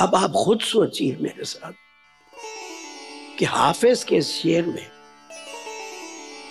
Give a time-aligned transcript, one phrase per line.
[0.00, 1.72] अब आप खुद सोचिए मेरे साथ
[3.38, 4.86] कि हाफिज के शेर में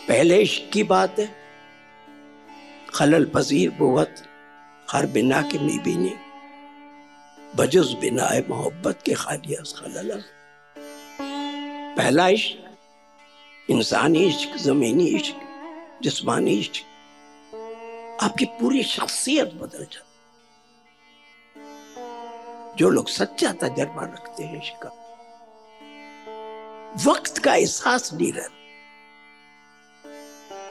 [0.08, 1.28] पहले इश्क की बात है,
[2.94, 4.24] खलल पजीर बुवत
[4.92, 6.14] हर बिना के मीबीनी
[7.56, 10.24] बजुज बिना मोहब्बत के खालियास खलल।
[11.98, 12.58] पहला इश्क,
[13.70, 15.40] इंसानी इश्क, जमीनी इश्क,
[16.04, 16.86] जिस्मानी इश्क,
[18.24, 20.09] आपकी पूरी शख्सियत बदल जाती
[22.80, 24.92] जो लोग सच्चा तजर्बा रखते हैं इश्क का
[27.08, 28.58] वक्त का एहसास नहीं रहता।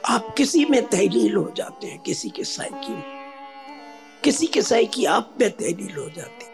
[0.05, 3.03] आप किसी में तहलील हो जाते हैं, किसी के साइकी में।
[4.23, 6.45] किसी के साइकी आप में तहलील हो जाती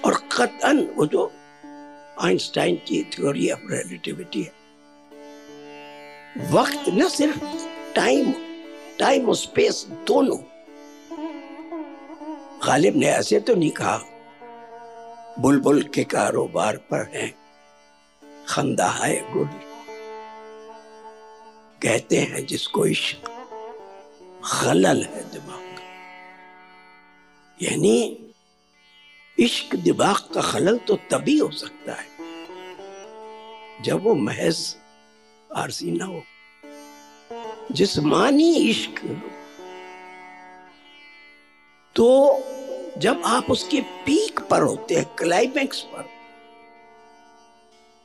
[0.00, 1.32] और कतन वो जो
[2.20, 4.52] आइंस्टाइन की थ्योरी ऑफ़ रिलेटिविटी है,
[6.50, 7.38] वक्त न सिर्फ़
[7.94, 8.32] टाइम
[8.98, 10.38] टाइम और स्पेस दोनों
[12.66, 13.98] गालिब ने ऐसे तो नहीं कहा।
[15.38, 17.34] बुलबुल के कारोबार पर है।
[18.48, 19.48] खंदा है गुल।
[21.82, 23.30] कहते हैं जिसको इश्क
[24.44, 25.62] खलल है दिमाग।
[27.62, 27.96] यानी
[29.38, 32.06] इश्क दिमाग का खलल तो तभी हो सकता है,
[33.82, 34.76] जब वो महज
[35.56, 36.22] आरसी ना हो।
[37.72, 39.00] जिसमानी इश्क
[41.96, 42.38] तो
[42.98, 46.04] जब आप उसके पीक पर होते हैं क्लाइमेक्स पर,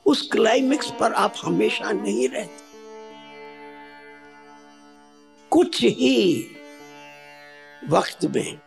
[0.06, 2.70] उस क्लाइमेक्स पर आप हमेशा नहीं रहते।
[5.50, 6.48] कुछ ही
[7.90, 8.60] वक्त में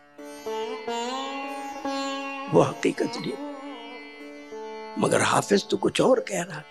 [2.51, 3.53] वो हकीकत नहीं।
[4.99, 6.65] मगर हाफिज तो कुछ और कह रहा है।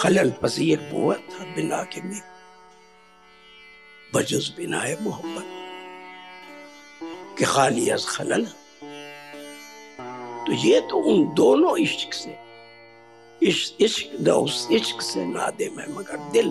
[0.00, 0.78] खलल पसीर
[1.30, 2.20] था बिना के में
[4.14, 5.59] बजुस बिना है मोहब्बत।
[7.38, 8.44] कि खाली अज खलल।
[10.46, 12.36] तो ये तो उन दोनों इश्क से
[13.42, 16.48] इश्क इश्क उस इश्क से नादे में, मगर दिल।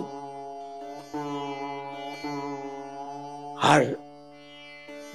[3.62, 3.84] हर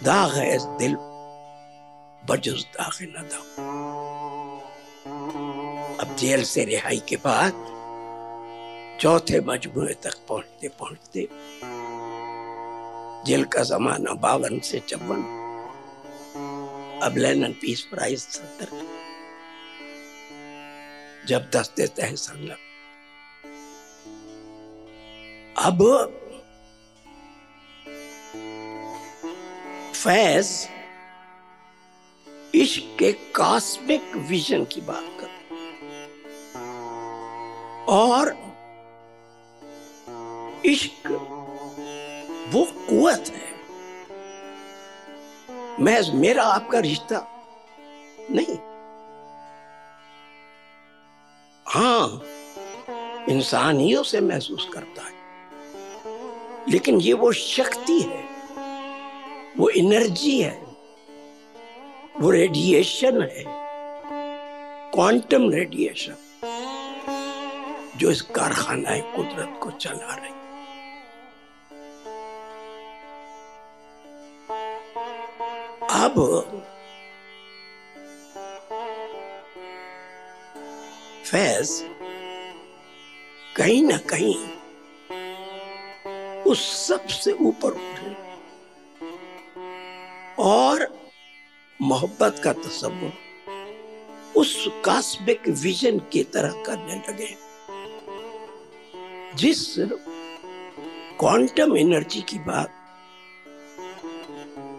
[0.03, 0.95] दाग है इस दिल
[2.23, 3.45] बजुज दाग न दाग।
[6.01, 7.53] अब जेल से रिहाई के बाद,
[9.01, 11.27] चौथे मजमुए तक पहुँचते पहुँचते
[13.27, 15.21] जेल का जमाना बावन से चौवन
[17.03, 18.69] अब लेनन पीस प्राइज सत्तर
[21.27, 22.55] जब दस देते हैं संगम
[25.57, 25.81] अब
[29.93, 30.67] फैज
[32.55, 35.29] इश्क के कॉस्मिक विजन की बात कर।
[37.89, 38.37] और
[40.65, 41.07] इश्क
[42.53, 43.54] वो कुत है।
[45.79, 47.27] महज मेरा आपका रिश्ता
[48.31, 48.57] नहीं।
[51.65, 52.21] हाँ
[53.29, 55.13] इंसान ही उसे महसूस करता है।
[56.69, 58.23] लेकिन ये वो शक्ति है,
[59.57, 60.65] वो एनर्जी है,
[62.19, 63.43] वो रेडिएशन है,
[64.91, 66.15] क्वांटम रेडिएशन,
[67.97, 70.44] जो इस कारखाना कुदरत को चला रही
[76.05, 76.15] अब
[81.25, 81.69] फैज
[83.57, 84.35] कहीं ना कहीं
[86.43, 88.13] उस सबसे ऊपर उठे
[90.43, 90.87] और
[91.81, 93.13] मोहब्बत का तस्वुर
[94.37, 94.55] उस
[94.85, 97.35] कास्मिक विजन की तरह करने लगे,
[99.37, 99.75] जिस
[101.19, 102.84] क्वांटम एनर्जी की बात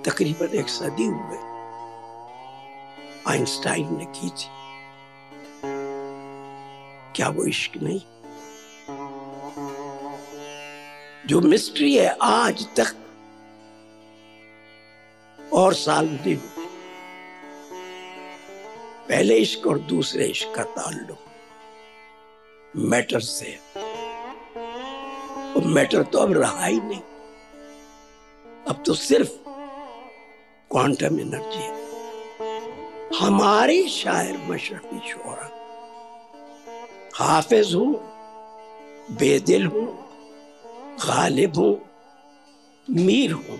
[0.06, 1.38] तकरीबन एक सदी हुए।
[3.28, 4.48] आइंस्टाइन ने की थी।
[7.16, 8.00] क्या वो इश्क नहीं?
[11.26, 12.96] जो मिस्ट्री है आज तक
[15.52, 16.36] और साल नहीं
[19.08, 21.18] पहले इश्क और दूसरे इश्क का ताल्लुक
[22.76, 23.58] मैटर से
[25.66, 27.00] मैटर तो अब रहा ही नहीं।
[28.68, 29.45] अब तो सिर्फ़
[30.76, 31.66] क्वांटम एनर्जी
[33.18, 35.46] हमारे शायर मशरफी शोरा
[37.16, 37.92] हाफिज हूँ,
[39.18, 39.86] बेदिल हूँ,
[41.04, 41.78] गालिब हूँ,
[42.88, 43.58] मीर हूँ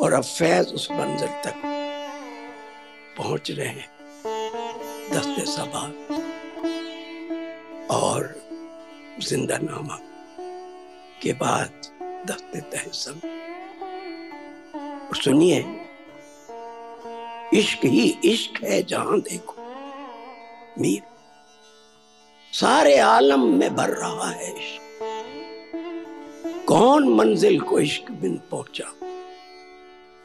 [0.00, 1.62] और अब फैज उस मंजिल तक
[3.18, 3.88] पहुँच रहे हैं
[5.14, 5.84] दस्ते सबा।
[7.96, 8.28] और
[9.28, 9.98] ज़िंदा नामा
[11.22, 11.90] के बाद
[12.28, 13.20] दस्ते तहसम।
[15.14, 15.62] सुनिए
[17.54, 19.54] इश्क ही इश्क है जहाँ देखो।
[20.78, 21.02] मीर,
[22.52, 24.80] सारे आलम में भर रहा है इश्क।
[26.68, 28.92] कौन मंजिल को इश्क बिन पहुँचा?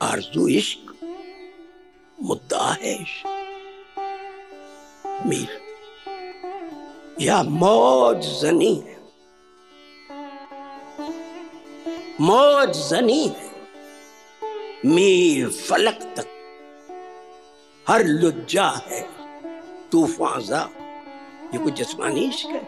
[0.02, 0.96] आरज़ू इश्क,
[2.22, 3.28] मुद्दा है इश्क।
[5.26, 5.62] मीर,
[7.22, 8.98] या मौज जनी है।
[12.22, 13.52] मौज जनी है।
[14.86, 16.36] मीर फलक तक
[17.90, 19.02] हर लुज्जा है।
[19.92, 20.70] तूफाजा
[21.54, 22.68] ये कोई जिसमानी इश्क है।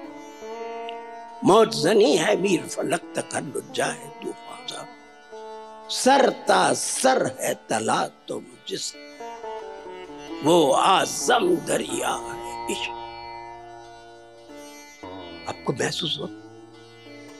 [1.43, 4.87] मौत जनी है मीर फलक तक हर लुज्जा है तूफाजा
[5.89, 8.95] सरता सर है, तला तुम जिस।
[10.43, 12.91] वो आज़म दरिया है, इश्क।
[15.49, 16.27] आपको महसूस हो?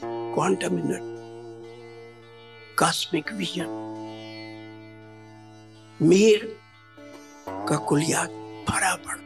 [0.06, 1.12] Quantum energy
[2.76, 3.66] cosmic vision.
[6.02, 6.61] Mir
[7.72, 8.24] का कुलिया
[8.70, 9.20] भरा पड़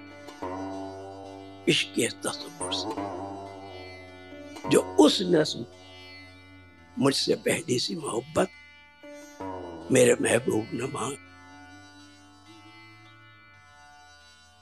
[1.69, 1.93] इश्क
[2.23, 2.89] तस्वुर से।
[4.69, 5.65] जो उस नस्म
[6.99, 8.49] मुझसे पहली सी मोहब्बत
[9.91, 11.17] मेरे महबूब न मांग।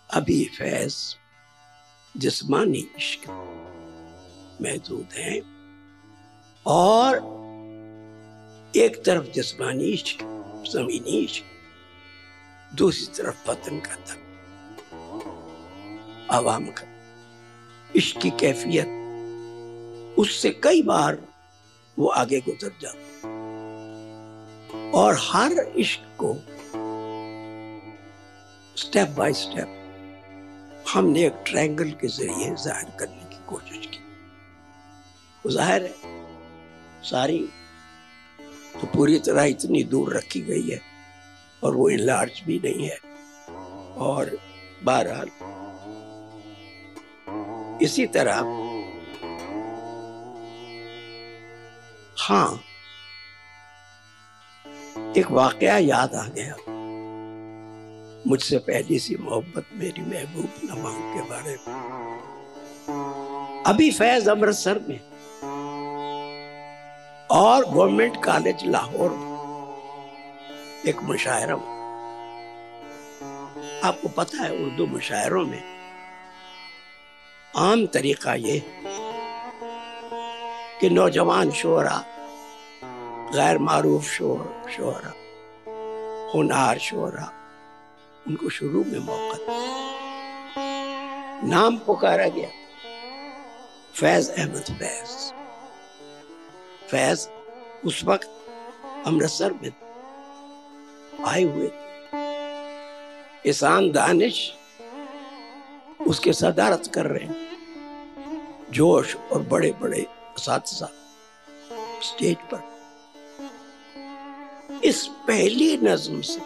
[0.10, 1.18] अभी फैज
[2.18, 3.30] जिस्मानी इश्क
[4.62, 5.42] महदूद हैं
[6.66, 7.18] और
[8.76, 10.18] एक तरफ़ जिस्मानी इश्क,
[10.74, 11.53] जमीनी इश्क।
[12.74, 14.22] दूसरी तरफ़ वतन का दर
[16.32, 16.86] आवाम का
[17.92, 18.88] इश्क की कैफियत,
[20.18, 21.18] उससे कई बार
[21.98, 23.32] वो आगे गुजर जाता।
[25.00, 26.34] और हर इश्क को
[28.78, 29.70] स्टेप बाय स्टेप
[30.94, 34.02] हमने एक ट्रायंगल के ज़रिए ज़ाहिर करने की कोशिश की।
[35.46, 35.94] ज़ाहिर है,
[37.04, 37.40] सारी
[38.74, 40.80] तो पूरी तरह इतनी दूर रखी गई है
[41.64, 42.98] और वो इलार्ज भी नहीं है।
[44.00, 44.38] और
[44.84, 45.30] बहरहाल,
[47.82, 48.36] इसी तरह
[52.20, 52.64] हाँ
[55.18, 56.56] एक वाकया याद आ गया।
[58.28, 61.74] मुझसे पहली सी मोहब्बत मेरी महबूब नमाज़ के बारे में।
[63.66, 65.00] अभी फैज अमृतसर में,
[67.32, 69.33] और गवर्नमेंट कॉलेज लाहौर में।
[70.88, 71.56] एक मुशायरा
[73.88, 75.64] आपको पता है उर्दू मुशायरों में
[77.56, 78.58] आम तरीका ये
[80.82, 82.04] कि नौजवान शोरा
[83.36, 85.14] गैर मारूफ शोर, शोरा
[86.34, 87.32] होनार शोरा,
[88.28, 89.38] उनको शुरू में मौका
[91.48, 92.50] नाम पुकारा गया।
[93.96, 95.10] फैज अहमद, फैज।
[96.92, 97.30] फैज
[97.86, 98.30] उस वक्त
[99.08, 99.83] अमृतसर में
[101.26, 101.82] आए हुए थे।
[103.50, 104.54] ईसान दानिश
[106.08, 107.42] उसके सदारत कर रहे हैं।
[108.72, 110.06] जोश और बड़े बड़े
[110.38, 112.72] साथ साथ स्टेज पर।
[114.84, 116.40] इस पहली नज्म से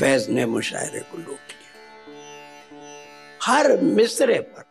[0.00, 1.72] फैज ने मुशायरे को लूट लिया।
[3.42, 4.64] हर मिसरे पर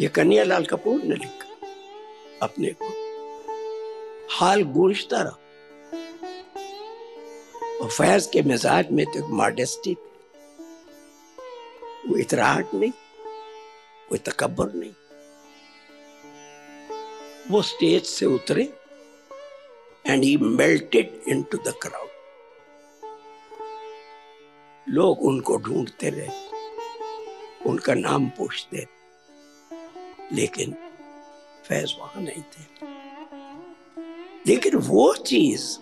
[0.00, 1.56] यह कन्हैया कपूर ने लिखा,
[2.42, 2.88] अपने को
[4.36, 5.38] हाल गूंजता रहा।
[7.80, 10.14] और फैज के मिजाज में तो एक मॉडेस्टी थी।
[12.08, 12.92] वो इतराहट नहीं,
[14.08, 14.92] कोई तकबर नहीं।
[17.50, 18.62] वो स्टेज से उतरे
[20.06, 22.08] and he melted into the crowd
[24.86, 26.28] लोग उनको ढूंढते रहे,
[27.66, 28.86] उनका नाम पूछते
[30.32, 30.72] लेकिन
[31.66, 32.64] फैज वहाँ नहीं थे।
[34.46, 35.78] लेकिन वो चीज़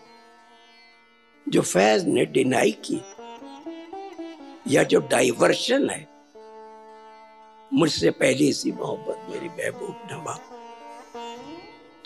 [1.49, 3.01] जो फैज ने डिनाई की,
[4.75, 6.07] या जो डाइवर्शन है,
[7.73, 10.39] मुझसे पहली सी मोहब्बत मेरी महबूब नमा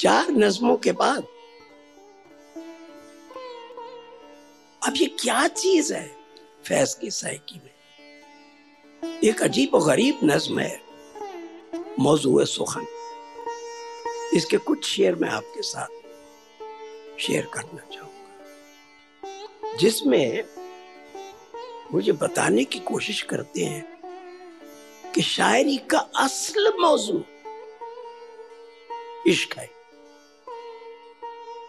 [0.00, 1.22] चार नज्मों के बाद,
[4.82, 6.06] अब ये क्या चीज़ है
[6.64, 7.72] फैज की साइकी में?
[9.24, 10.80] एक अजीब और गरीब नज्म है,
[11.98, 12.86] मौजू सुखन।
[14.34, 15.88] इसके कुछ शेर मैं आपके साथ
[17.20, 18.07] शेयर करना चाहूँगा।
[19.76, 20.44] जिसमें
[21.92, 27.22] मुझे बताने की कोशिश करते हैं कि शायरी का असल मौजू
[29.26, 29.68] इश्क है,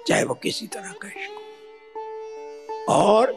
[0.08, 3.34] चाहे वो किसी तरह का इश्क हो। और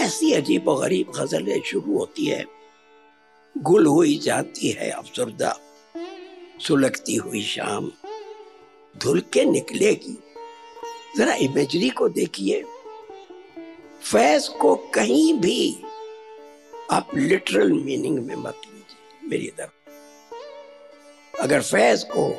[0.00, 2.44] ऐसी अजीब और गरीब गजलें शुरू होती है,
[3.56, 5.58] गुल हुई जाती है अफसरदा,
[6.60, 7.90] सुलगती हुई शाम,
[8.94, 10.18] धुल के निकलेगी
[11.16, 12.62] जरा इमेजरी को देखिए।
[14.02, 15.82] फैज को कहीं भी
[16.90, 22.30] आप लिटरल मीनिंग में मत लीजिए, मेरी तरफ़। अगर फैज को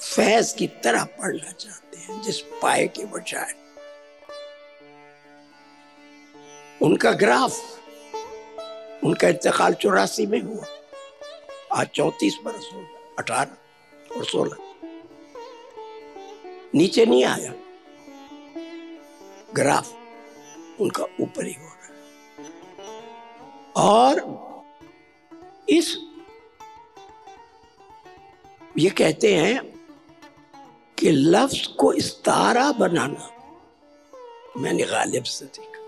[0.00, 3.54] फैज की तरह पढ़ना चाहते हैं, जिस पाए के बजाय,
[6.82, 7.60] उनका ग्राफ
[9.04, 10.64] उनका इंतकाल चौरासी में हुआ।
[11.72, 12.86] आज चौतीस बरस हो
[13.18, 14.67] अठारह और सोलह।
[16.74, 17.52] नीचे नहीं आया।
[19.54, 19.94] ग्राफ
[20.80, 21.92] उनका ऊपर ही हो रहा
[23.82, 24.20] और
[25.68, 25.96] इस
[28.78, 29.60] ये कहते हैं
[30.98, 33.30] कि लफ्ज को इस्तारा बनाना
[34.56, 35.82] मैंने गालिब से देखा।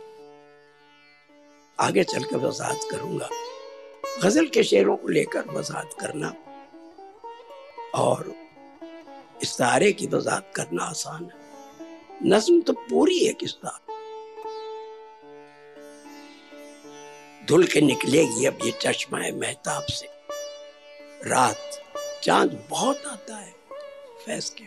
[1.87, 3.29] आगे चलकर वजात करूँगा।
[4.25, 6.35] गज़ल के शेरों को लेकर वजात करना
[7.95, 8.35] और
[9.43, 11.41] इस्तारे की वजाहत करना आसान है।
[12.25, 13.91] नज्म तो पूरी एक इस्तार
[17.47, 20.07] धुल के निकलेगी अब ये चश्मा है महताब से।
[21.31, 21.83] रात,
[22.23, 23.55] चाँद बहुत आता है,
[24.27, 24.65] फैस के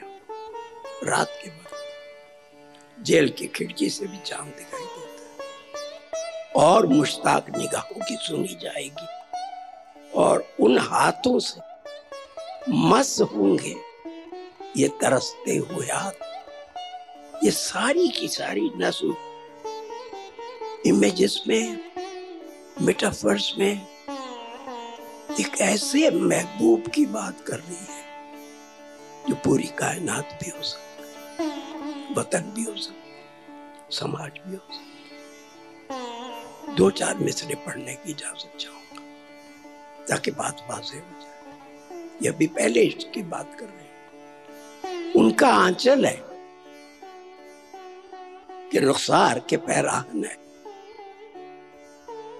[1.07, 5.13] रात के बाद जेल की खिड़की से भी चाँद दिखाई देता है।
[6.55, 9.07] और मुश्ताक निगाहों की सुनी जाएगी।
[10.11, 11.61] और उन हाथों से
[12.69, 13.92] मस होंगे।
[14.77, 16.15] ये तरसते हुए हाथ,
[17.43, 19.13] ये सारी की सारी नस्ल,
[20.85, 21.79] इमेजेस में,
[22.81, 23.73] मेटाफर्स में,
[25.39, 28.01] एक ऐसे महबूब की बात कर रही है,
[29.29, 31.49] जो पूरी कायनात भी हो सकता है,
[32.17, 33.01] वतन भी हो सकता
[33.91, 34.91] समाज भी हो सकता
[36.75, 39.01] दो चार मिसरे पढ़ने की इजाज़त चाहूँगा,
[40.07, 41.41] ताकि बात वाजे हो जाए।
[42.23, 43.82] ये भी पहले इसकी बात कर रहे हैं
[45.23, 46.21] उनका आंचल है
[48.71, 50.35] कि रुखसार के पैराहन है।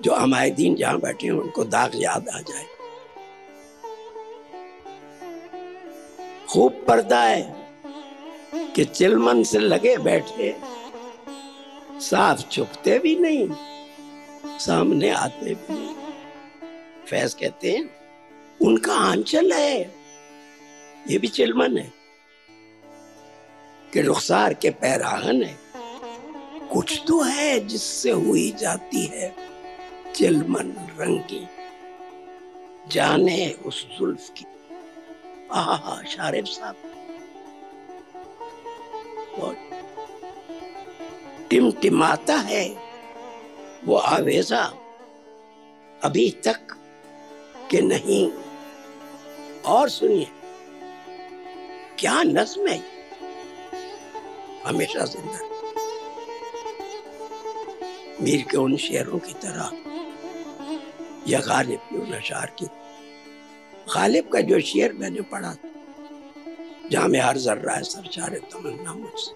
[0.01, 2.65] जो अमायदीन जहाँ बैठे हैं, उनको दाग याद आ जाए।
[6.49, 7.69] खूब पर्दा है
[8.75, 10.55] कि चिलमन से लगे बैठे,
[12.01, 13.47] साफ़ छुपते भी नहीं,
[14.59, 15.95] सामने आते भी नहीं।
[17.07, 17.89] फैज कहते हैं,
[18.61, 19.81] उनका आंचल है,
[21.09, 22.02] ये भी चिलमन है।
[23.93, 25.59] कि रुखसार के पैराहन है।
[26.71, 29.35] कुछ तो है जिससे हुई जाती है
[30.15, 31.47] चिलमन रंगी।
[32.87, 34.45] जाने उस जुल्फ की।
[35.51, 36.75] आहा, शारिफ साहब।
[41.49, 42.77] टिमटिमाता है
[43.85, 44.73] वो आवेजा
[46.03, 46.67] अभी तक
[47.71, 48.31] के नहीं।
[49.65, 50.27] और सुनिए,
[51.99, 52.92] क्या नज्म है
[54.65, 55.39] हमेशा ज़िंदा
[58.21, 59.71] मीर के उन शेरों की तरह
[61.27, 62.65] या गालिब की उन अशार की
[63.95, 65.69] गालिब का जो शेर मैंने पढ़ा था,
[66.91, 69.31] जहाँ में हर जर्रा है, सरचार तमन्ना मुझसे।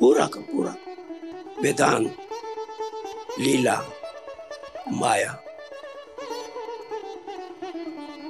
[0.00, 0.74] पूरा का पूरा
[1.62, 2.16] वेदांत,
[3.38, 3.76] लीला,
[4.92, 5.32] माया,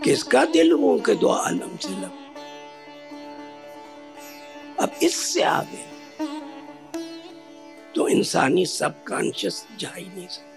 [0.05, 2.30] किसका दिल हूँ के दो आलम से अब
[5.03, 5.85] इससे आगे
[7.95, 10.49] तो इंसानी सबकॉन्शियस जा ही नहीं सकता।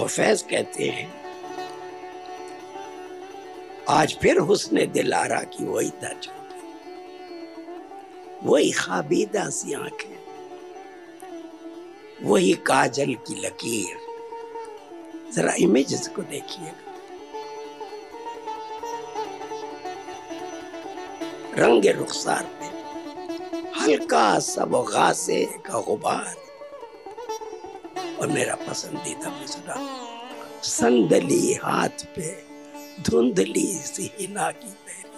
[0.00, 1.10] और फैज कहते हैं,
[3.88, 6.28] आज फिर हुस्न दिलारा की वही दर्ज
[8.44, 10.16] वही खाबीदा सी आँखें
[12.22, 13.96] वही काजल की लकीर।
[15.34, 16.85] जरा इमेजेस को देखिएगा।
[21.58, 22.66] रंग रुखसार पे
[23.76, 26.34] हल्का सब गासे का गुबार
[28.20, 29.76] और मेरा पसंदीदा मिसरा,
[30.62, 32.28] संदली हाथ पे
[33.02, 35.14] धुंधली सी हिना की पहली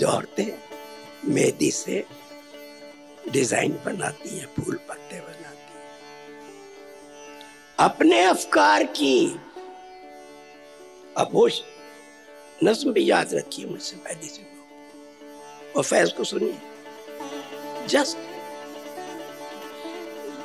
[0.00, 0.52] जो औरतें
[1.24, 2.04] मेहंदी से
[3.32, 5.86] डिज़ाइन बनाती हैं, फूल पत्ते बनाती हैं।
[7.78, 9.16] अपने अफकार की
[11.16, 11.62] अब होश
[12.64, 14.55] नज्म भी याद रखिए मुझसे पहले से।
[15.76, 16.58] और फैज को सुनिए
[17.88, 18.16] जस्ट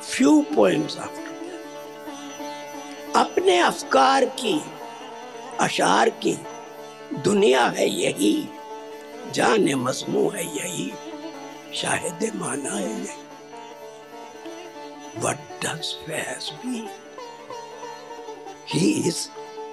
[0.02, 1.30] फ्यू पॉइंट्स आफ्टर
[3.16, 4.60] अपने अफकार की
[5.60, 6.36] अशार की
[7.24, 8.34] दुनिया है यही
[9.34, 10.92] जान मजमू है यही
[11.74, 13.20] शाहिद माना है यही
[15.24, 16.88] what does Faiz mean?
[18.66, 19.30] He is,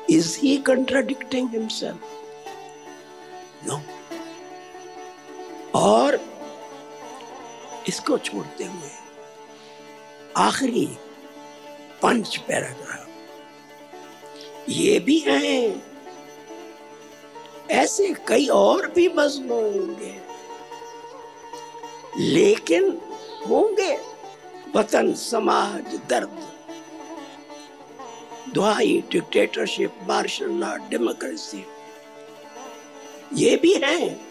[0.09, 2.15] is he contradicting himself?
[3.65, 3.77] No
[5.75, 6.39] और
[7.87, 8.89] इसको छोड़ते हुए
[10.37, 10.97] आखिरी
[12.01, 13.09] पंच पैराग्राफ।
[14.69, 15.89] ये भी हैं।
[17.71, 20.21] ऐसे कई और भी मजमून होंगे।
[22.17, 23.01] लेकिन
[23.49, 23.99] होंगे
[24.75, 26.49] वतन, समाज, दर्द।
[28.53, 31.65] दुआई डिक्टेटरशिप मार्शल लॉ डेमोक्रेसी
[33.33, 34.28] ये भी हैं।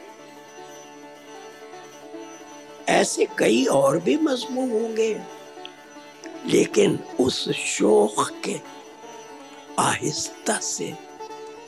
[2.98, 5.22] ऐसे कई और भी मजमून होंगे।
[6.46, 8.60] लेकिन उस शोक के
[9.78, 10.94] आहिस्ता से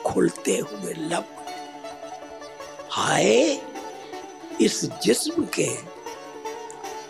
[0.05, 1.27] खुलते हुए लब।
[2.89, 3.61] हाय,
[4.61, 5.69] इस जिस्म के,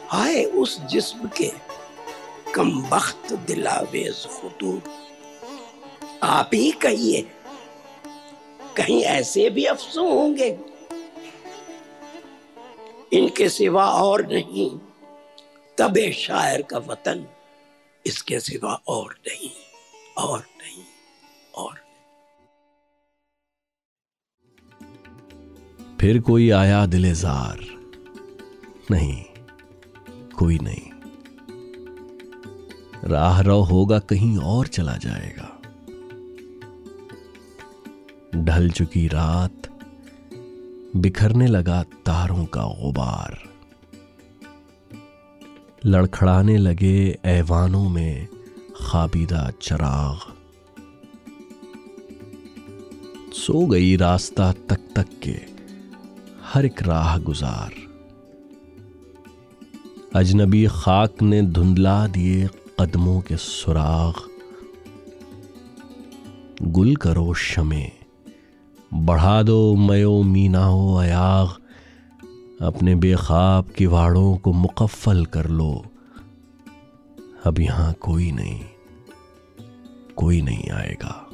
[0.08, 1.52] हाय, उस जिस्म के
[2.54, 4.84] कम वक्त दिलावेज खुतूत
[6.24, 7.22] आप ही कहिए,
[8.78, 10.71] कहीं ऐसे भी अफसों होंगे।
[13.14, 14.70] इनके सिवा और नहीं।
[15.78, 17.26] तबे शायर का वतन
[18.06, 19.52] इसके सिवा और नहीं
[20.18, 20.84] और नहीं,
[21.56, 21.80] और
[26.00, 27.60] फिर कोई आया दिलेजार?
[28.92, 29.24] नहीं,
[30.38, 30.90] कोई नहीं।
[33.04, 35.50] राह रो होगा कहीं और चला जाएगा।
[38.36, 39.61] ढल चुकी रात
[40.96, 43.44] बिखरने लगा तारों का गुबार।
[45.86, 48.28] लड़खड़ाने लगे ऐवानों में
[48.82, 50.18] खाबीदा चराग।
[53.34, 55.40] सो गई रास्ता तक तक के
[56.44, 57.74] हर एक राह गुजार।
[60.16, 64.14] अजनबी खाक ने धुंधला दिए कदमों के सुराग।
[66.62, 68.01] गुल करो शमे
[68.94, 71.48] बढ़ा दो मयो मीना हो अयाग।
[72.62, 75.86] अपने बेखाब किवाड़ों को मुकफ़ल कर लो।
[77.46, 78.62] अब यहाँ कोई नहीं
[80.16, 81.31] कोई नहीं आएगा।